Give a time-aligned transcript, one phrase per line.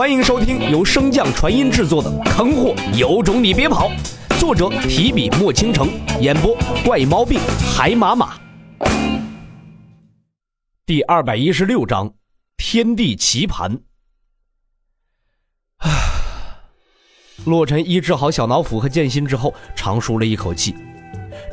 [0.00, 3.90] 欢迎收听由升降传音制作的《坑货有种你别跑》，
[4.40, 5.90] 作者提笔墨倾城，
[6.22, 7.38] 演播怪毛病
[7.76, 8.40] 海马马。
[10.86, 12.10] 第二百一十六章：
[12.56, 13.78] 天地棋盘。
[15.80, 15.90] 啊！
[17.44, 20.74] 洛尘医治好小脑斧和剑心之后，长舒了一口气。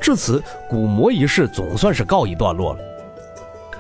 [0.01, 2.79] 至此，古魔一事总算是告一段落了。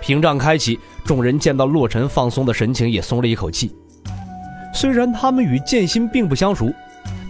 [0.01, 3.73] 屏障开启，众人见到洛尘放松的神情，也松了一口气。
[4.77, 6.71] 虽然他们与剑心并不相熟，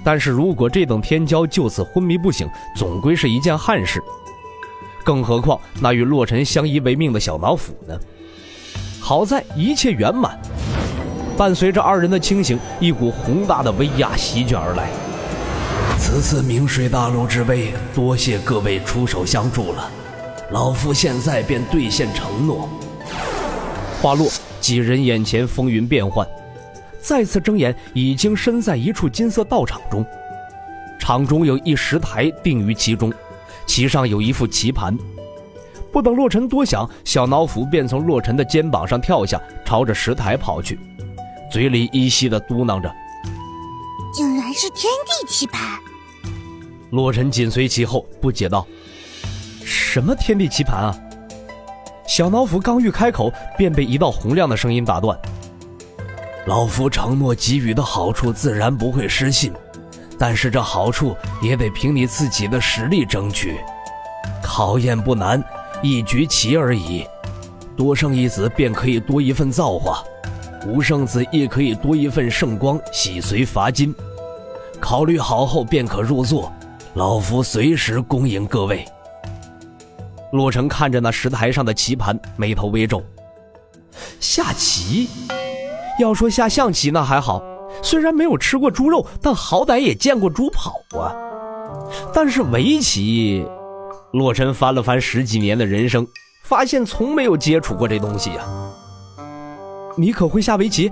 [0.04, 4.04] 但是如果这等天骄就此昏迷不醒，总归是一件憾事。
[5.02, 7.98] 更何况那与洛尘相依为命的小脑斧呢？
[9.00, 10.38] 好在一切圆满。
[11.38, 14.90] 伴随着二人的清醒，一股宏大的威压席卷而来。
[15.98, 19.90] 此次明水大陆之危，多谢各位出手相助了。
[20.52, 22.68] 老夫现在便兑现承诺。
[24.02, 24.28] 话落，
[24.60, 26.28] 几人眼前风云变幻，
[27.08, 30.06] 再次睁眼，已经身在一处金色道场中。
[31.00, 33.14] 场中有一石台定于其中，
[33.66, 34.94] 其上有一副棋盘。
[35.90, 40.78] 不等洛尘多想，小脑斧便从洛尘的肩膀上跳下，朝着石台跑去。
[41.50, 42.94] 嘴里依稀的嘟囔着
[44.14, 45.80] ：“竟然是天地棋盘。”
[46.92, 48.68] 洛尘紧随其后，不解道
[49.64, 50.94] ：“什么天地棋盘啊？”
[52.06, 55.18] 小脑斧刚欲开口，便被一道洪亮的声音打断
[56.48, 59.52] ：“老夫承诺给予的好处，自然不会失信，
[60.18, 63.58] 但是这好处也得凭你自己的实力争取。
[64.42, 65.44] 考验不难，
[65.84, 67.06] 一局棋而已，
[67.76, 70.02] 多胜一子便可以多一份造化。”
[70.66, 73.94] 无胜子亦可以多一份圣光，洗髓伐金。
[74.80, 76.52] 考虑好后便可入座，
[76.94, 78.86] 老夫随时恭迎各位。
[80.32, 83.04] 洛城看着那石台上的棋盘，眉头微皱。
[84.20, 85.10] 下棋，
[85.98, 87.42] 要说下象棋那还好，
[87.82, 91.12] 虽然没有吃过猪肉，但好歹也见过猪跑啊。
[92.14, 93.46] 但是围棋，
[94.14, 96.06] 洛尘翻了翻十几年的人生，
[96.44, 98.46] 发现从没有接触过这东西呀。
[99.96, 100.92] 你可会下围棋？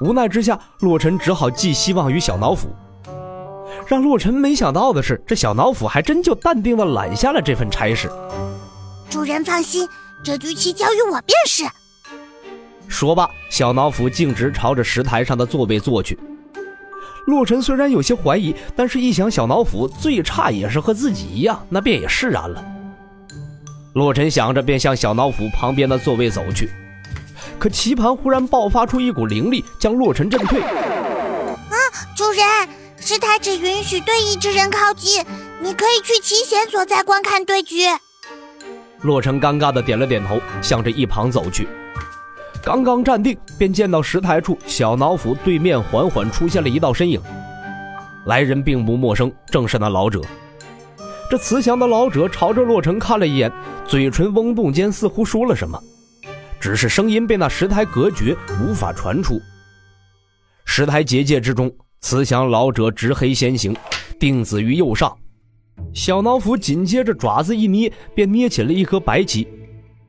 [0.00, 2.68] 无奈之下，洛尘只好寄希望于小脑斧。
[3.86, 8.10] 让洛尘没想到的是，这小脑斧还真就淡定的揽下了这份差事。
[9.08, 9.88] 主人放心，
[10.24, 11.64] 这局棋交于我便是。
[12.88, 16.18] 说罢，小脑斧径直朝着石台上的座位坐去。
[17.26, 22.64] 洛尘虽然有些怀疑，但是一想小脑斧最差也是和自己一样，那便也释然了。
[23.94, 26.70] 洛尘想着，便向小脑斧旁边的座位走去。
[27.58, 30.60] 可棋盘忽然爆发出一股灵力，将洛尘震退。
[30.60, 31.76] 啊，
[32.16, 32.68] 主人，
[32.98, 35.24] 石台只允许对弈之人靠近，
[35.60, 37.86] 你可以去棋弦所在观看对局。
[39.00, 41.66] 洛尘尴尬的点了点头，向着一旁走去。
[42.66, 47.22] 刚刚站定，便见到石台处小脑斧对面缓缓出现了一道身影。
[48.24, 50.20] 来人并不陌生，正是那老者。
[51.30, 53.52] 这慈祥的老者朝着洛尘看了一眼，
[53.84, 55.80] 嘴唇嗡动间似乎说了什么。
[56.58, 59.40] 只是声音被那石台隔绝，无法传出。
[60.64, 63.76] 石台结界之中，慈祥老者执黑先行，
[64.18, 65.16] 定子于右上。
[65.94, 69.46] 小脑斧紧接着爪子一捏，便捏起了一颗白棋。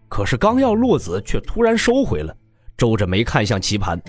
[0.09, 2.35] 可是刚要落子，却突然收回了，
[2.77, 3.99] 皱着眉看向棋盘。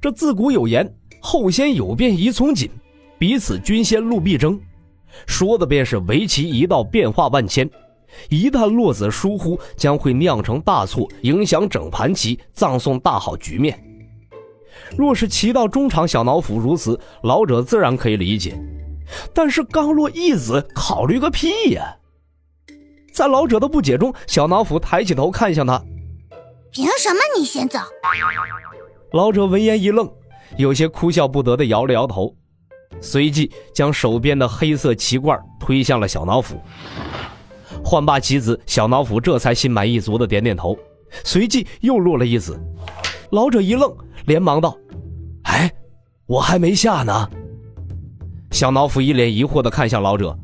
[0.00, 0.92] 这自古有言
[1.22, 2.68] ：“后先有变宜从紧，
[3.18, 4.60] 彼此均先路必争。”
[5.26, 7.68] 说的便是围棋一道变化万千。
[8.28, 13.78] 一旦落子疏忽，将会酿成大错，影响整盘棋，葬送大好局面。
[14.98, 18.58] 若是棋到中场，小脑斧如此，老者自然可以理解。
[19.32, 21.96] 但是刚落一子，考虑个屁呀！
[23.12, 25.82] 在老者的不解中，小脑斧抬起头看向他
[26.72, 27.78] ：“凭什么你先走？”
[29.12, 30.10] 老者闻言一愣，
[30.56, 32.34] 有些哭笑不得的摇了摇头，
[33.00, 36.60] 随即将手边的黑色旗罐推向了小脑斧。
[37.84, 40.76] 换罢棋子，小脑斧这才心满意足的点点头，
[41.24, 42.58] 随即又落了一子。
[43.30, 43.94] 老者一愣，
[44.26, 44.76] 连忙道
[45.44, 45.70] ：“哎，
[46.26, 47.28] 我还没下呢。”
[48.50, 50.34] 小脑斧一脸疑惑的看向老者：“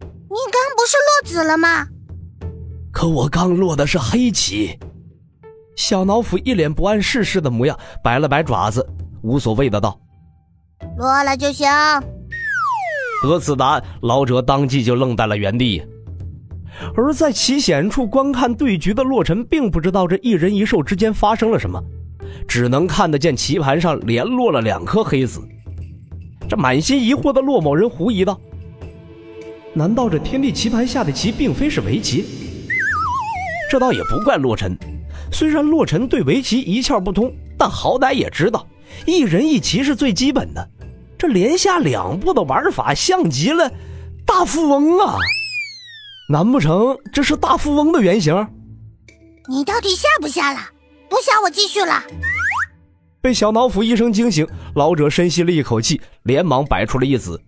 [0.00, 1.86] 你刚不是落子了吗
[2.92, 4.78] ？”“可我刚落的是黑棋。”
[5.76, 8.86] 小脑斧一脸不谙世事的模样，摆了摆爪子，
[9.22, 9.98] 无所谓的道
[10.98, 11.68] ：“落了就行。”
[13.22, 15.82] 得此答案，老者当即就愣在了原地。
[16.96, 21.80] 而在棋险处观看对局的洛尘，并不知道这一人一兽之间发生了什么，
[22.48, 25.40] 只能看得见棋盘上连落了两颗黑子。
[26.48, 28.38] 这满心疑惑的洛某人狐疑道
[29.72, 32.24] ：“难道这天地棋盘下的棋并非是围棋？”
[33.70, 34.76] 这倒也不怪洛尘，
[35.32, 38.66] 虽然洛尘对围棋一窍不通，但好歹也知道，
[39.06, 40.68] 一人一棋是最基本的，
[41.18, 43.72] 这连下两步的玩法像极了
[44.26, 45.16] 大富翁啊！
[46.28, 48.46] 难不成这是大富翁的原型？
[49.48, 50.60] 你到底下不下了？
[51.08, 52.02] 不下，我继续了。
[53.20, 57.40] 被小脑斧一声惊醒，老者深吸了一口气，连忙摆出了一子。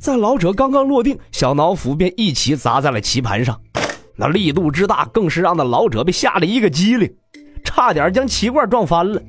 [0.00, 3.60] 在老者刚刚落定，小脑斧便一起砸在了棋盘上，
[4.18, 7.08] 那力度之大，更是让那老者被吓了一个激灵，
[7.64, 9.22] 差点将棋罐撞翻了。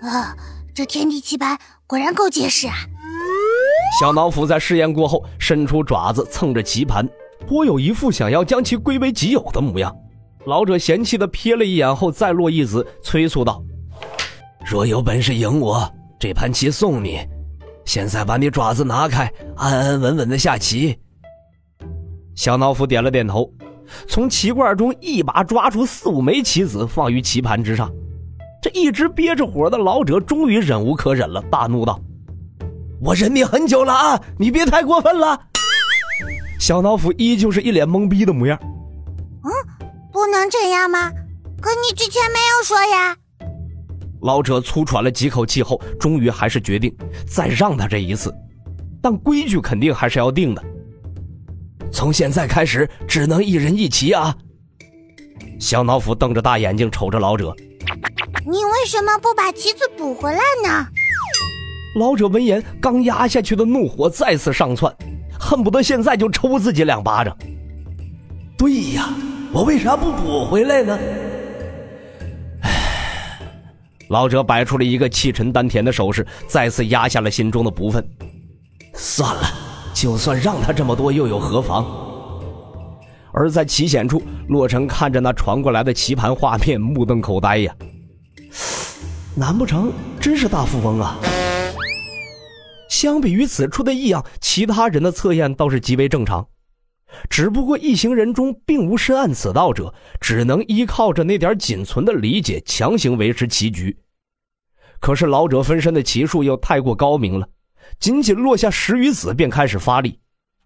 [0.00, 0.36] 啊，
[0.74, 2.74] 这天地棋盘果然够结实啊！
[3.98, 7.08] 小脑斧在试验过后，伸出爪子蹭着棋盘，
[7.46, 9.96] 颇有一副想要将其归为己有的模样。
[10.44, 13.62] 老者嫌弃的瞥了一眼后，再落一子，催促道。
[14.66, 15.90] 若有本事赢我，
[16.20, 17.26] 这盘棋送你。
[17.86, 20.98] 现在把你爪子拿开，安安稳稳的下棋。
[22.34, 23.50] 小脑斧点了点头，
[24.06, 27.90] 从棋罐中一把抓出四五枚棋子，放于棋盘之上。
[28.62, 32.00] 这一直憋着火的老者终于忍无可忍了，大怒道
[33.00, 35.38] ：“我忍你很久了啊，你别太过分了！”
[36.58, 38.58] 小脑斧依旧是一脸懵逼的模样。
[38.62, 39.50] 嗯，
[40.12, 41.10] 不能这样吗？
[41.60, 43.16] 可你之前没有说呀。
[44.22, 46.94] 老者粗喘了几口气后，终于还是决定
[47.26, 48.34] 再让他这一次，
[49.02, 50.64] 但规矩肯定还是要定的。
[51.94, 54.36] 从现在开始，只能一人一棋啊！
[55.60, 57.54] 小脑斧瞪着大眼睛瞅着老者
[58.44, 60.86] ：“你为什么不把棋子补回来呢？”
[61.96, 64.92] 老者闻言，刚压下去的怒火再次上窜，
[65.38, 67.34] 恨不得现在就抽自己两巴掌。
[68.58, 69.14] 对呀，
[69.52, 70.98] 我为啥不补回来呢？
[74.08, 78.04] 老者摆出了一个气沉丹田的手势，再次压下了心中的不忿。
[78.94, 79.42] 算了，
[79.94, 81.86] 就算让他这么多，又有何妨？
[83.32, 87.74] 而在棋险处，洛尘看着那传过来的棋盘画面，目瞪口呆呀！
[89.36, 91.16] 难不成真是大富翁啊？
[92.88, 96.46] 相比于此处的异样，其他人的测验倒是极为正常。
[97.30, 103.96] 只不过一行人中并无深谙此道者，只能依靠着那点仅存的理解，强行维持棋局。
[105.00, 107.48] 可是老者分身的棋术又太过高明了，
[107.98, 110.18] 仅仅落下十余子便开始发力。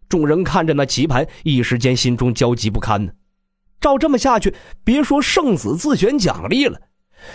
[0.08, 3.12] 众人看着那棋盘，一时间心中焦急不堪呢。
[3.80, 6.80] 照这么下去，别说圣子自选奖励了，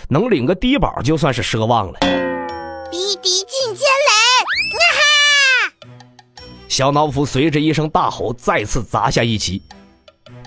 [0.08, 1.98] 能领个低保就算是奢望了。
[2.90, 5.96] 逼敌进千里，哈！
[6.68, 9.62] 小脑斧随着一声大吼，再次砸下一棋。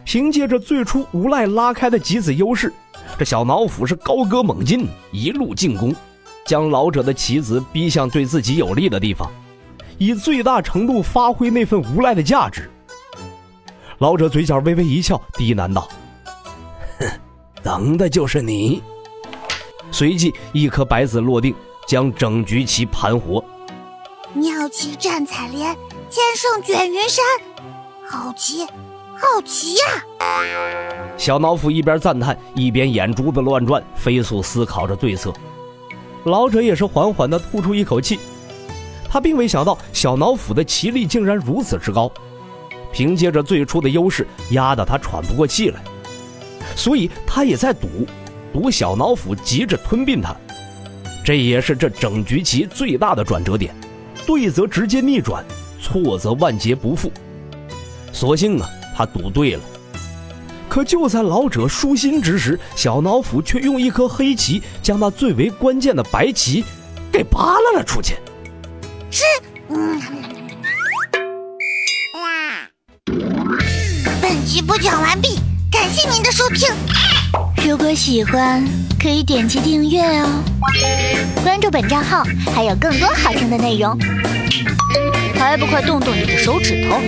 [0.05, 2.71] 凭借着最初无赖拉开的几子优势，
[3.17, 5.93] 这小脑斧是高歌猛进，一路进攻。
[6.47, 9.29] 将老者的棋子逼向对自己有利的地方，
[9.97, 12.71] 以最大程度发挥那份无赖的价值。
[13.97, 15.89] 老者嘴角微微一笑，低喃道
[16.99, 17.07] ：“哼，
[17.61, 18.81] 等的就是你。”
[19.91, 21.53] 随即，一颗白子落定，
[21.85, 23.43] 将整局棋盘活。
[24.33, 25.75] 妙棋战彩莲，
[26.09, 27.25] 千胜卷云山，
[28.05, 28.63] 好棋，
[29.15, 29.83] 好棋呀！
[31.17, 35.33] 小脑斧一边赞叹，一边眼珠子乱转，飞速思考着对策。
[36.25, 38.19] 老者也是缓缓地吐出一口气，
[39.09, 42.11] 他并未想到小脑斧的棋力竟然如此之高，
[42.91, 45.81] 凭借着最初的优势压得他喘不过气来，
[46.75, 47.87] 所以他也在赌，
[48.51, 50.35] 赌小脑斧急着吞并他，
[51.23, 53.73] 这也是这整局棋最大的转折点，
[54.25, 55.45] 对则直接逆转，
[55.81, 57.11] 错则万劫不复。
[58.11, 59.61] 所幸啊，他赌对了。
[60.77, 66.63] 可就在老者舒心之时，小脑斧却用一颗黑棋将那最为关键的白棋
[67.11, 68.13] 给扒拉了出去。
[69.09, 69.23] 是，
[69.69, 69.99] 嗯，
[72.13, 72.69] 哇
[74.21, 75.39] 本集播讲完毕，
[75.71, 76.69] 感谢您的收听。
[77.67, 78.63] 如果喜欢，
[79.01, 80.27] 可以点击订阅哦，
[81.41, 83.97] 关注本账号还有更多好听的内容。
[85.39, 86.99] 还不快动动你的手指头！